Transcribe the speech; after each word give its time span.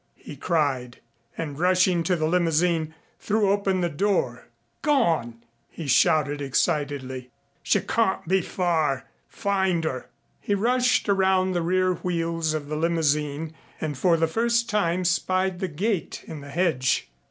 he 0.17 0.35
cried 0.35 0.99
and, 1.37 1.59
rushing 1.59 2.01
to 2.01 2.15
the 2.15 2.25
limousine, 2.25 2.95
threw 3.19 3.51
open 3.51 3.81
the 3.81 3.87
door. 3.87 4.47
"Gone!" 4.81 5.43
he 5.69 5.85
shouted 5.85 6.41
excitedly. 6.41 7.29
"She 7.61 7.81
can't 7.81 8.27
be 8.27 8.41
far. 8.41 9.05
Find 9.27 9.83
her." 9.83 10.09
He 10.39 10.55
rushed 10.55 11.07
around 11.07 11.51
the 11.51 11.61
rear 11.61 11.93
wheels 11.93 12.55
of 12.55 12.67
the 12.67 12.75
limousine 12.77 13.53
and 13.79 13.95
for 13.95 14.17
the 14.17 14.25
first 14.25 14.67
time 14.67 15.05
spied 15.05 15.59
the 15.59 15.67
gate 15.67 16.23
in 16.25 16.41
the 16.41 16.49
hedge. 16.49 17.11